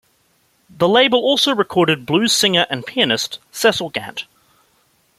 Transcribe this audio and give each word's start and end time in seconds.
The 0.67 0.89
label 0.89 1.19
also 1.19 1.53
recorded 1.53 2.07
blues 2.07 2.33
singer 2.33 2.65
and 2.71 2.83
pianist 2.83 3.37
Cecil 3.51 3.91
Gant. 3.91 4.25